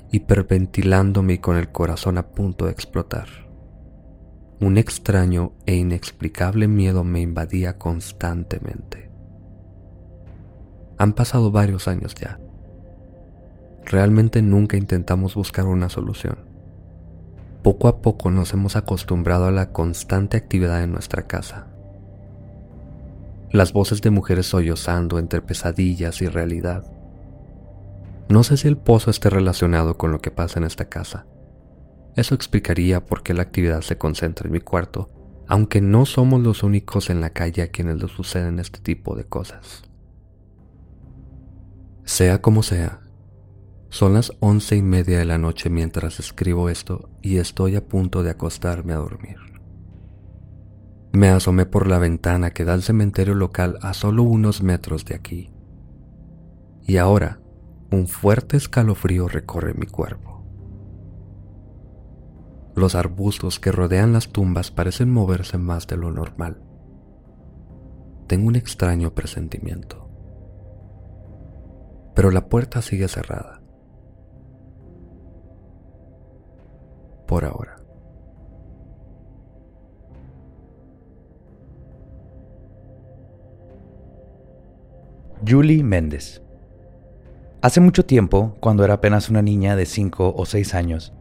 hiperventilándome 0.10 1.34
y 1.34 1.38
con 1.40 1.58
el 1.58 1.70
corazón 1.70 2.18
a 2.18 2.30
punto 2.30 2.66
de 2.66 2.72
explotar. 2.72 3.28
Un 4.62 4.78
extraño 4.78 5.52
e 5.66 5.76
inexplicable 5.76 6.70
miedo 6.70 7.04
me 7.04 7.20
invadía 7.20 7.78
constantemente. 7.78 9.12
Han 10.98 11.12
pasado 11.12 11.52
varios 11.52 11.90
años 11.90 12.16
ya. 12.16 12.40
Realmente 13.84 14.42
nunca 14.42 14.78
intentamos 14.78 15.36
buscar 15.36 15.66
una 15.66 15.90
solución. 15.90 16.38
Poco 17.64 17.90
a 17.90 18.02
poco 18.02 18.32
nos 18.32 18.54
hemos 18.54 18.78
acostumbrado 18.78 19.48
a 19.48 19.52
la 19.52 19.74
constante 19.74 20.38
actividad 20.38 20.84
en 20.84 20.94
nuestra 20.94 21.28
casa 21.28 21.73
las 23.54 23.72
voces 23.72 24.02
de 24.02 24.10
mujeres 24.10 24.48
sollozando 24.48 25.20
entre 25.20 25.42
pesadillas 25.42 26.24
y 26.24 26.28
realidad. 26.28 26.92
No 28.28 28.44
sé 28.44 28.58
si 28.58 28.68
el 28.68 28.78
pozo 28.78 29.12
esté 29.12 29.30
relacionado 29.30 29.96
con 29.96 30.12
lo 30.12 30.22
que 30.22 30.32
pasa 30.32 30.58
en 30.58 30.66
esta 30.66 30.90
casa. 30.90 31.28
Eso 32.16 32.34
explicaría 32.34 33.06
por 33.06 33.22
qué 33.22 33.36
la 33.36 33.44
actividad 33.44 33.82
se 33.82 34.00
concentra 34.00 34.48
en 34.48 34.54
mi 34.54 34.60
cuarto, 34.60 35.10
aunque 35.48 35.82
no 35.82 36.08
somos 36.08 36.42
los 36.42 36.64
únicos 36.64 37.12
en 37.12 37.22
la 37.22 37.30
calle 37.30 37.62
a 37.62 37.68
quienes 37.68 38.02
le 38.02 38.08
suceden 38.08 38.58
este 38.58 38.80
tipo 38.80 39.16
de 39.16 39.26
cosas. 39.26 39.84
Sea 42.06 42.42
como 42.42 42.64
sea, 42.64 43.02
son 43.90 44.16
las 44.16 44.34
once 44.40 44.76
y 44.76 44.82
media 44.82 45.20
de 45.20 45.26
la 45.26 45.38
noche 45.38 45.70
mientras 45.70 46.20
escribo 46.20 46.70
esto 46.70 47.12
y 47.22 47.38
estoy 47.38 47.76
a 47.76 47.86
punto 47.86 48.24
de 48.24 48.32
acostarme 48.32 48.94
a 48.94 48.98
dormir. 48.98 49.53
Me 51.16 51.30
asomé 51.30 51.68
por 51.68 51.86
la 51.86 52.00
ventana 52.00 52.50
que 52.50 52.66
da 52.66 52.74
al 52.74 52.82
cementerio 52.82 53.36
local 53.36 53.78
a 53.84 53.94
solo 53.94 54.24
unos 54.24 54.64
metros 54.64 55.06
de 55.06 55.14
aquí. 55.14 55.54
Y 56.82 56.98
ahora 56.98 57.40
un 57.92 58.08
fuerte 58.08 58.58
escalofrío 58.58 59.28
recorre 59.28 59.76
mi 59.76 59.86
cuerpo. 59.86 60.44
Los 62.76 62.96
arbustos 62.96 63.60
que 63.60 63.72
rodean 63.72 64.12
las 64.12 64.30
tumbas 64.30 64.72
parecen 64.72 65.12
moverse 65.12 65.60
más 65.60 65.86
de 65.86 65.98
lo 65.98 66.12
normal. 66.12 66.64
Tengo 68.26 68.48
un 68.48 68.56
extraño 68.56 69.14
presentimiento. 69.14 70.10
Pero 72.16 72.32
la 72.32 72.50
puerta 72.50 72.82
sigue 72.82 73.08
cerrada. 73.08 73.62
Por 77.28 77.46
ahora. 77.46 77.83
Julie 85.46 85.84
Méndez. 85.84 86.42
Hace 87.62 87.82
mucho 87.82 88.06
tiempo, 88.06 88.56
cuando 88.62 88.86
era 88.86 88.96
apenas 88.96 89.30
una 89.30 89.42
niña 89.42 89.76
de 89.76 89.86
5 89.86 90.36
o 90.38 90.46
6 90.46 90.74
años, 90.74 91.14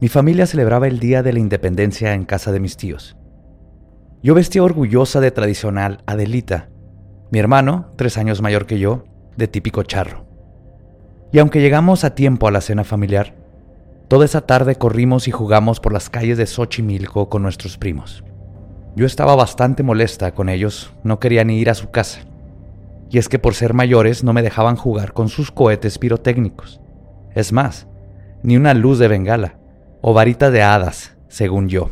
mi 0.00 0.08
familia 0.08 0.46
celebraba 0.46 0.88
el 0.88 0.98
Día 0.98 1.22
de 1.22 1.32
la 1.32 1.38
Independencia 1.38 2.14
en 2.14 2.24
casa 2.24 2.50
de 2.50 2.58
mis 2.58 2.76
tíos. 2.76 3.16
Yo 4.20 4.34
vestía 4.34 4.64
orgullosa 4.64 5.20
de 5.20 5.30
tradicional 5.30 6.02
Adelita, 6.06 6.70
mi 7.30 7.38
hermano, 7.38 7.92
tres 7.96 8.18
años 8.18 8.42
mayor 8.42 8.66
que 8.66 8.80
yo, 8.80 9.04
de 9.36 9.46
típico 9.46 9.84
charro. 9.84 10.26
Y 11.30 11.38
aunque 11.38 11.60
llegamos 11.60 12.02
a 12.02 12.16
tiempo 12.16 12.48
a 12.48 12.50
la 12.50 12.60
cena 12.60 12.82
familiar, 12.82 13.36
toda 14.08 14.24
esa 14.24 14.40
tarde 14.40 14.74
corrimos 14.74 15.28
y 15.28 15.30
jugamos 15.30 15.78
por 15.78 15.92
las 15.92 16.10
calles 16.10 16.36
de 16.36 16.46
Xochimilco 16.46 17.28
con 17.28 17.42
nuestros 17.42 17.78
primos. 17.78 18.24
Yo 18.96 19.06
estaba 19.06 19.36
bastante 19.36 19.84
molesta 19.84 20.34
con 20.34 20.48
ellos, 20.48 20.92
no 21.04 21.20
quería 21.20 21.44
ni 21.44 21.58
ir 21.58 21.70
a 21.70 21.74
su 21.74 21.90
casa 21.90 22.26
y 23.12 23.18
es 23.18 23.28
que 23.28 23.38
por 23.38 23.54
ser 23.54 23.74
mayores 23.74 24.24
no 24.24 24.32
me 24.32 24.42
dejaban 24.42 24.74
jugar 24.74 25.12
con 25.12 25.28
sus 25.28 25.52
cohetes 25.52 25.98
pirotécnicos. 25.98 26.80
Es 27.34 27.52
más, 27.52 27.86
ni 28.42 28.56
una 28.56 28.72
luz 28.72 28.98
de 28.98 29.06
bengala 29.06 29.58
o 30.00 30.14
varita 30.14 30.50
de 30.50 30.62
hadas, 30.62 31.14
según 31.28 31.68
yo, 31.68 31.90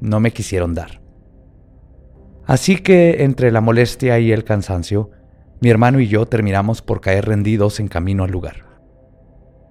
no 0.00 0.18
me 0.18 0.32
quisieron 0.32 0.74
dar. 0.74 1.02
Así 2.46 2.78
que 2.78 3.22
entre 3.22 3.52
la 3.52 3.60
molestia 3.60 4.18
y 4.18 4.32
el 4.32 4.44
cansancio, 4.44 5.10
mi 5.60 5.68
hermano 5.68 6.00
y 6.00 6.08
yo 6.08 6.24
terminamos 6.24 6.80
por 6.80 7.02
caer 7.02 7.26
rendidos 7.26 7.78
en 7.78 7.88
camino 7.88 8.24
al 8.24 8.30
lugar. 8.30 8.64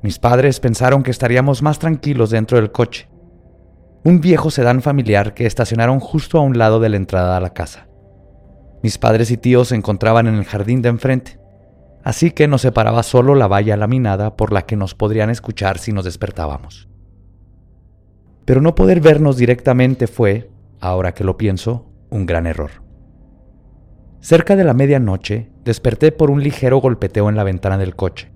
Mis 0.03 0.19
padres 0.19 0.59
pensaron 0.59 1.01
que 1.01 1.11
estaríamos 1.11 1.63
más 1.63 1.79
tranquilos 1.79 2.29
dentro 2.29 2.59
del 2.59 2.71
coche, 2.71 3.09
un 4.03 4.21
viejo 4.21 4.51
sedán 4.51 4.83
familiar 4.83 5.33
que 5.33 5.47
estacionaron 5.47 5.99
justo 5.99 6.37
a 6.37 6.41
un 6.41 6.59
lado 6.59 6.79
de 6.79 6.89
la 6.89 6.97
entrada 6.97 7.37
a 7.37 7.41
la 7.41 7.53
casa. 7.53 7.87
Mis 8.83 8.97
padres 8.97 9.29
y 9.31 9.37
tíos 9.37 9.69
se 9.69 9.75
encontraban 9.75 10.27
en 10.27 10.35
el 10.35 10.45
jardín 10.45 10.81
de 10.81 10.89
enfrente, 10.89 11.39
así 12.03 12.31
que 12.31 12.47
nos 12.47 12.61
separaba 12.61 13.03
solo 13.03 13.35
la 13.35 13.47
valla 13.47 13.77
laminada 13.77 14.35
por 14.35 14.51
la 14.51 14.63
que 14.63 14.75
nos 14.75 14.95
podrían 14.95 15.29
escuchar 15.29 15.77
si 15.77 15.91
nos 15.91 16.05
despertábamos. 16.05 16.89
Pero 18.45 18.61
no 18.61 18.73
poder 18.73 19.01
vernos 19.01 19.37
directamente 19.37 20.07
fue, 20.07 20.49
ahora 20.79 21.13
que 21.13 21.23
lo 21.23 21.37
pienso, 21.37 21.91
un 22.09 22.25
gran 22.25 22.47
error. 22.47 22.71
Cerca 24.19 24.55
de 24.55 24.63
la 24.63 24.73
medianoche 24.73 25.49
desperté 25.63 26.11
por 26.11 26.29
un 26.29 26.43
ligero 26.43 26.77
golpeteo 26.77 27.29
en 27.29 27.35
la 27.35 27.43
ventana 27.43 27.77
del 27.77 27.95
coche. 27.95 28.31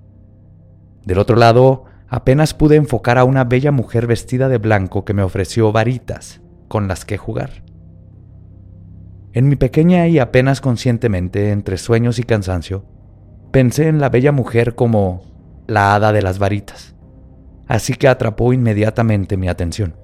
Del 1.06 1.20
otro 1.20 1.36
lado, 1.36 1.86
apenas 2.08 2.54
pude 2.54 2.76
enfocar 2.76 3.18
a 3.18 3.24
una 3.24 3.44
bella 3.44 3.72
mujer 3.72 4.08
vestida 4.08 4.48
de 4.48 4.58
blanco 4.58 5.06
que 5.06 5.14
me 5.14 5.22
ofreció 5.22 5.72
varitas 5.72 6.42
con 6.68 6.88
las 6.88 7.06
que 7.06 7.18
jugar. 7.18 7.64
En 9.36 9.50
mi 9.50 9.58
pequeña 9.58 10.08
y 10.08 10.18
apenas 10.18 10.62
conscientemente, 10.62 11.52
entre 11.52 11.76
sueños 11.78 12.20
y 12.20 12.24
cansancio, 12.24 12.86
pensé 13.52 13.90
en 13.90 14.00
la 14.00 14.08
bella 14.08 14.32
mujer 14.32 14.76
como 14.76 15.24
la 15.68 15.94
hada 15.94 16.14
de 16.14 16.22
las 16.22 16.40
varitas, 16.40 16.96
así 17.68 17.96
que 17.96 18.08
atrapó 18.08 18.54
inmediatamente 18.54 19.36
mi 19.36 19.50
atención. 19.50 19.98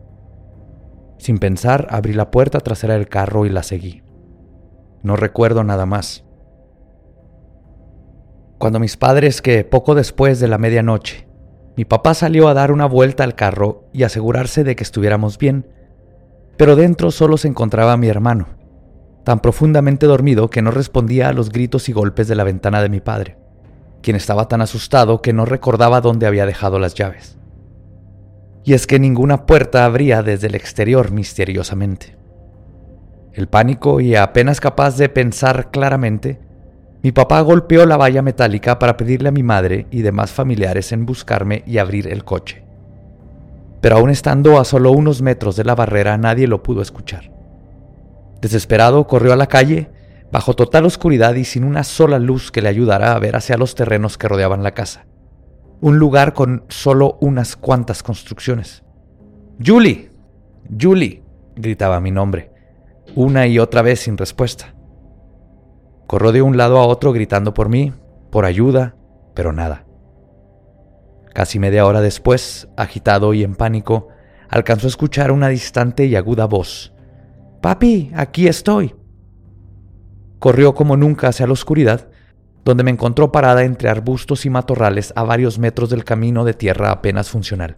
Sin 1.17 1.37
pensar, 1.37 1.87
abrí 1.91 2.11
la 2.11 2.29
puerta 2.29 2.59
trasera 2.59 2.95
del 2.95 3.07
carro 3.07 3.45
y 3.45 3.49
la 3.49 3.63
seguí. 3.63 4.03
No 5.01 5.15
recuerdo 5.15 5.63
nada 5.63 5.85
más. 5.85 6.25
Cuando 8.57 8.81
mis 8.81 8.97
padres, 8.97 9.41
que 9.41 9.63
poco 9.63 9.95
después 9.95 10.41
de 10.41 10.49
la 10.49 10.57
medianoche, 10.57 11.29
mi 11.77 11.85
papá 11.85 12.15
salió 12.15 12.49
a 12.49 12.53
dar 12.53 12.69
una 12.69 12.85
vuelta 12.85 13.23
al 13.23 13.35
carro 13.35 13.85
y 13.93 14.03
asegurarse 14.03 14.65
de 14.65 14.75
que 14.75 14.83
estuviéramos 14.83 15.37
bien, 15.37 15.67
pero 16.57 16.75
dentro 16.75 17.11
solo 17.11 17.37
se 17.37 17.47
encontraba 17.47 17.95
mi 17.95 18.09
hermano, 18.09 18.59
tan 19.23 19.39
profundamente 19.39 20.05
dormido 20.05 20.49
que 20.49 20.61
no 20.61 20.71
respondía 20.71 21.29
a 21.29 21.33
los 21.33 21.49
gritos 21.49 21.89
y 21.89 21.93
golpes 21.93 22.27
de 22.27 22.35
la 22.35 22.43
ventana 22.43 22.81
de 22.81 22.89
mi 22.89 23.01
padre, 23.01 23.37
quien 24.01 24.15
estaba 24.15 24.47
tan 24.47 24.61
asustado 24.61 25.21
que 25.21 25.33
no 25.33 25.45
recordaba 25.45 26.01
dónde 26.01 26.27
había 26.27 26.45
dejado 26.45 26.79
las 26.79 26.95
llaves. 26.95 27.37
Y 28.63 28.73
es 28.73 28.87
que 28.87 28.99
ninguna 28.99 29.45
puerta 29.45 29.85
abría 29.85 30.23
desde 30.23 30.47
el 30.47 30.55
exterior 30.55 31.11
misteriosamente. 31.11 32.17
El 33.33 33.47
pánico 33.47 34.01
y 34.01 34.15
apenas 34.15 34.59
capaz 34.59 34.97
de 34.97 35.09
pensar 35.09 35.71
claramente, 35.71 36.39
mi 37.03 37.11
papá 37.11 37.41
golpeó 37.41 37.85
la 37.85 37.97
valla 37.97 38.21
metálica 38.21 38.77
para 38.77 38.97
pedirle 38.97 39.29
a 39.29 39.31
mi 39.31 39.41
madre 39.41 39.87
y 39.89 40.01
demás 40.01 40.31
familiares 40.31 40.91
en 40.91 41.05
buscarme 41.05 41.63
y 41.65 41.79
abrir 41.79 42.07
el 42.07 42.23
coche. 42.23 42.63
Pero 43.81 43.97
aún 43.97 44.11
estando 44.11 44.59
a 44.59 44.65
solo 44.65 44.91
unos 44.91 45.23
metros 45.23 45.55
de 45.55 45.63
la 45.63 45.73
barrera 45.73 46.17
nadie 46.17 46.47
lo 46.47 46.61
pudo 46.61 46.83
escuchar. 46.83 47.30
Desesperado 48.41 49.05
corrió 49.05 49.33
a 49.33 49.35
la 49.35 49.47
calle, 49.47 49.89
bajo 50.31 50.55
total 50.55 50.85
oscuridad 50.85 51.35
y 51.35 51.45
sin 51.45 51.63
una 51.63 51.83
sola 51.83 52.17
luz 52.17 52.51
que 52.51 52.61
le 52.61 52.69
ayudara 52.69 53.13
a 53.13 53.19
ver 53.19 53.35
hacia 53.35 53.57
los 53.57 53.75
terrenos 53.75 54.17
que 54.17 54.27
rodeaban 54.27 54.63
la 54.63 54.71
casa. 54.71 55.05
Un 55.79 55.97
lugar 55.97 56.33
con 56.33 56.65
solo 56.69 57.17
unas 57.21 57.55
cuantas 57.55 58.01
construcciones. 58.03 58.83
Julie, 59.63 60.11
Julie, 60.79 61.23
gritaba 61.55 61.99
mi 61.99 62.11
nombre, 62.11 62.51
una 63.15 63.45
y 63.47 63.59
otra 63.59 63.81
vez 63.81 64.01
sin 64.01 64.17
respuesta. 64.17 64.73
Corrió 66.07 66.31
de 66.31 66.41
un 66.41 66.57
lado 66.57 66.79
a 66.79 66.87
otro 66.87 67.13
gritando 67.13 67.53
por 67.53 67.69
mí, 67.69 67.93
por 68.31 68.45
ayuda, 68.45 68.95
pero 69.33 69.53
nada. 69.53 69.85
Casi 71.33 71.59
media 71.59 71.85
hora 71.85 72.01
después, 72.01 72.67
agitado 72.75 73.33
y 73.33 73.43
en 73.43 73.55
pánico, 73.55 74.09
alcanzó 74.49 74.87
a 74.87 74.89
escuchar 74.89 75.31
una 75.31 75.47
distante 75.47 76.05
y 76.05 76.15
aguda 76.15 76.45
voz. 76.45 76.93
Papi, 77.61 78.11
aquí 78.15 78.47
estoy. 78.47 78.95
Corrió 80.39 80.73
como 80.73 80.97
nunca 80.97 81.27
hacia 81.27 81.47
la 81.47 81.53
oscuridad, 81.53 82.09
donde 82.65 82.83
me 82.83 82.91
encontró 82.91 83.31
parada 83.31 83.63
entre 83.63 83.89
arbustos 83.89 84.45
y 84.45 84.49
matorrales 84.49 85.13
a 85.15 85.23
varios 85.23 85.59
metros 85.59 85.89
del 85.89 86.03
camino 86.03 86.43
de 86.43 86.53
tierra 86.53 86.91
apenas 86.91 87.29
funcional. 87.29 87.77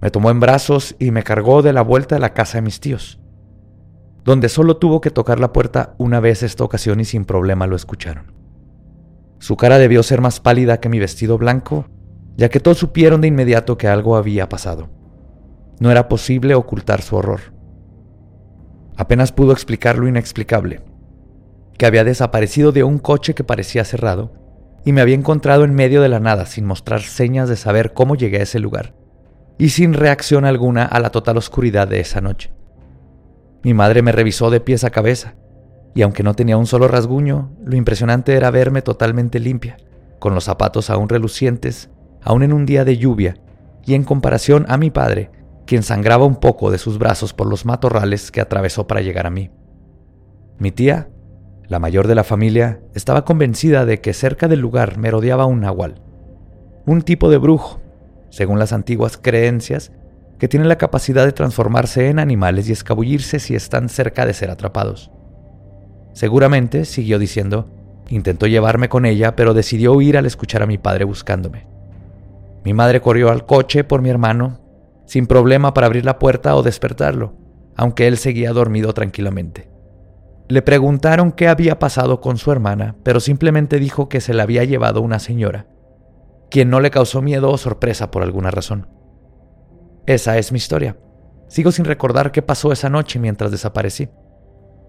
Me 0.00 0.10
tomó 0.10 0.30
en 0.30 0.40
brazos 0.40 0.96
y 0.98 1.10
me 1.10 1.22
cargó 1.22 1.62
de 1.62 1.72
la 1.72 1.82
vuelta 1.82 2.16
a 2.16 2.20
la 2.20 2.32
casa 2.32 2.58
de 2.58 2.62
mis 2.62 2.80
tíos 2.80 3.20
donde 4.24 4.48
solo 4.48 4.76
tuvo 4.76 5.00
que 5.00 5.10
tocar 5.10 5.40
la 5.40 5.52
puerta 5.52 5.94
una 5.98 6.20
vez 6.20 6.42
esta 6.42 6.64
ocasión 6.64 7.00
y 7.00 7.04
sin 7.04 7.24
problema 7.24 7.66
lo 7.66 7.76
escucharon. 7.76 8.32
Su 9.38 9.56
cara 9.56 9.78
debió 9.78 10.02
ser 10.02 10.20
más 10.20 10.40
pálida 10.40 10.80
que 10.80 10.88
mi 10.88 10.98
vestido 10.98 11.38
blanco, 11.38 11.86
ya 12.36 12.48
que 12.50 12.60
todos 12.60 12.78
supieron 12.78 13.20
de 13.22 13.28
inmediato 13.28 13.78
que 13.78 13.88
algo 13.88 14.16
había 14.16 14.48
pasado. 14.48 14.90
No 15.80 15.90
era 15.90 16.08
posible 16.08 16.54
ocultar 16.54 17.00
su 17.00 17.16
horror. 17.16 17.40
Apenas 19.00 19.32
pudo 19.32 19.52
explicar 19.52 19.96
lo 19.96 20.08
inexplicable, 20.08 20.82
que 21.78 21.86
había 21.86 22.04
desaparecido 22.04 22.70
de 22.70 22.84
un 22.84 22.98
coche 22.98 23.34
que 23.34 23.44
parecía 23.44 23.82
cerrado 23.82 24.30
y 24.84 24.92
me 24.92 25.00
había 25.00 25.14
encontrado 25.14 25.64
en 25.64 25.74
medio 25.74 26.02
de 26.02 26.10
la 26.10 26.20
nada 26.20 26.44
sin 26.44 26.66
mostrar 26.66 27.00
señas 27.00 27.48
de 27.48 27.56
saber 27.56 27.94
cómo 27.94 28.14
llegué 28.14 28.40
a 28.40 28.42
ese 28.42 28.58
lugar, 28.58 28.92
y 29.56 29.70
sin 29.70 29.94
reacción 29.94 30.44
alguna 30.44 30.84
a 30.84 31.00
la 31.00 31.08
total 31.08 31.38
oscuridad 31.38 31.88
de 31.88 32.00
esa 32.00 32.20
noche. 32.20 32.52
Mi 33.62 33.72
madre 33.72 34.02
me 34.02 34.12
revisó 34.12 34.50
de 34.50 34.60
pies 34.60 34.84
a 34.84 34.90
cabeza, 34.90 35.34
y 35.94 36.02
aunque 36.02 36.22
no 36.22 36.34
tenía 36.34 36.58
un 36.58 36.66
solo 36.66 36.86
rasguño, 36.86 37.56
lo 37.64 37.76
impresionante 37.76 38.34
era 38.34 38.50
verme 38.50 38.82
totalmente 38.82 39.38
limpia, 39.38 39.78
con 40.18 40.34
los 40.34 40.44
zapatos 40.44 40.90
aún 40.90 41.08
relucientes, 41.08 41.88
aún 42.22 42.42
en 42.42 42.52
un 42.52 42.66
día 42.66 42.84
de 42.84 42.98
lluvia, 42.98 43.38
y 43.82 43.94
en 43.94 44.04
comparación 44.04 44.66
a 44.68 44.76
mi 44.76 44.90
padre, 44.90 45.30
quien 45.70 45.84
sangraba 45.84 46.24
un 46.24 46.34
poco 46.34 46.72
de 46.72 46.78
sus 46.78 46.98
brazos 46.98 47.32
por 47.32 47.46
los 47.46 47.64
matorrales 47.64 48.32
que 48.32 48.40
atravesó 48.40 48.88
para 48.88 49.02
llegar 49.02 49.28
a 49.28 49.30
mí. 49.30 49.52
Mi 50.58 50.72
tía, 50.72 51.10
la 51.68 51.78
mayor 51.78 52.08
de 52.08 52.16
la 52.16 52.24
familia, 52.24 52.80
estaba 52.92 53.24
convencida 53.24 53.86
de 53.86 54.00
que 54.00 54.12
cerca 54.12 54.48
del 54.48 54.58
lugar 54.58 54.98
merodeaba 54.98 55.46
un 55.46 55.60
nahual, 55.60 56.02
un 56.86 57.02
tipo 57.02 57.30
de 57.30 57.36
brujo, 57.36 57.80
según 58.30 58.58
las 58.58 58.72
antiguas 58.72 59.16
creencias 59.16 59.92
que 60.40 60.48
tienen 60.48 60.68
la 60.68 60.76
capacidad 60.76 61.24
de 61.24 61.30
transformarse 61.30 62.08
en 62.08 62.18
animales 62.18 62.68
y 62.68 62.72
escabullirse 62.72 63.38
si 63.38 63.54
están 63.54 63.88
cerca 63.88 64.26
de 64.26 64.34
ser 64.34 64.50
atrapados. 64.50 65.12
Seguramente, 66.14 66.84
siguió 66.84 67.20
diciendo, 67.20 67.70
intentó 68.08 68.48
llevarme 68.48 68.88
con 68.88 69.06
ella, 69.06 69.36
pero 69.36 69.54
decidió 69.54 69.92
huir 69.92 70.18
al 70.18 70.26
escuchar 70.26 70.64
a 70.64 70.66
mi 70.66 70.78
padre 70.78 71.04
buscándome. 71.04 71.68
Mi 72.64 72.74
madre 72.74 73.00
corrió 73.00 73.30
al 73.30 73.46
coche 73.46 73.84
por 73.84 74.02
mi 74.02 74.10
hermano, 74.10 74.59
sin 75.10 75.26
problema 75.26 75.74
para 75.74 75.88
abrir 75.88 76.04
la 76.04 76.20
puerta 76.20 76.54
o 76.54 76.62
despertarlo, 76.62 77.34
aunque 77.74 78.06
él 78.06 78.16
seguía 78.16 78.52
dormido 78.52 78.94
tranquilamente. 78.94 79.68
Le 80.48 80.62
preguntaron 80.62 81.32
qué 81.32 81.48
había 81.48 81.80
pasado 81.80 82.20
con 82.20 82.38
su 82.38 82.52
hermana, 82.52 82.94
pero 83.02 83.18
simplemente 83.18 83.80
dijo 83.80 84.08
que 84.08 84.20
se 84.20 84.34
la 84.34 84.44
había 84.44 84.62
llevado 84.62 85.00
una 85.00 85.18
señora, 85.18 85.66
quien 86.48 86.70
no 86.70 86.78
le 86.78 86.92
causó 86.92 87.22
miedo 87.22 87.50
o 87.50 87.58
sorpresa 87.58 88.12
por 88.12 88.22
alguna 88.22 88.52
razón. 88.52 88.88
Esa 90.06 90.38
es 90.38 90.52
mi 90.52 90.58
historia. 90.58 90.96
Sigo 91.48 91.72
sin 91.72 91.86
recordar 91.86 92.30
qué 92.30 92.40
pasó 92.40 92.70
esa 92.70 92.88
noche 92.88 93.18
mientras 93.18 93.50
desaparecí. 93.50 94.10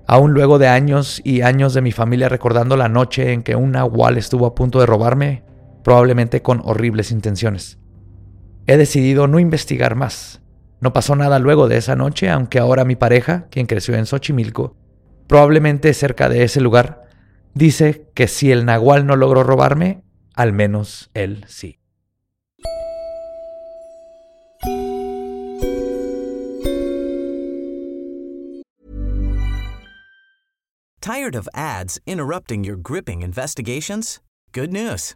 Aún 0.06 0.34
luego 0.34 0.60
de 0.60 0.68
años 0.68 1.20
y 1.24 1.42
años 1.42 1.74
de 1.74 1.82
mi 1.82 1.94
familia 1.94 2.30
recordando 2.30 2.78
la 2.78 2.90
noche 2.90 3.34
en 3.34 3.42
que 3.42 3.56
un 3.56 3.72
nahual 3.72 4.20
estuvo 4.20 4.46
a 4.46 4.54
punto 4.54 4.80
de 4.80 4.86
robarme, 4.86 5.44
probablemente 5.84 6.44
con 6.44 6.62
horribles 6.64 7.10
intenciones. 7.10 7.81
He 8.68 8.78
decidido 8.78 9.28
no 9.28 9.40
investigar 9.40 9.96
más. 9.96 10.42
No 10.80 10.94
pasó 10.94 11.16
nada 11.16 11.40
luego 11.40 11.68
de 11.68 11.78
esa 11.78 11.96
noche, 11.96 12.30
aunque 12.30 12.60
ahora 12.60 12.86
mi 12.86 12.96
pareja, 12.96 13.48
quien 13.50 13.68
creció 13.68 13.96
en 13.96 14.06
Xochimilco, 14.06 14.76
probablemente 15.28 15.94
cerca 15.94 16.30
de 16.30 16.44
ese 16.44 16.62
lugar, 16.62 17.04
dice 17.54 18.08
que 18.14 18.28
si 18.28 18.52
el 18.52 18.66
nahual 18.66 19.06
no 19.06 19.16
logró 19.16 19.44
robarme, 19.44 20.04
al 20.34 20.54
menos 20.54 21.10
él 21.14 21.46
sí. 21.48 21.78
Tired 31.02 31.36
of 31.36 31.48
ads 31.54 32.00
interrupting 32.06 32.64
your 32.64 32.78
gripping 32.78 33.24
investigations? 33.24 34.22
Good 34.54 34.72
news. 34.72 35.16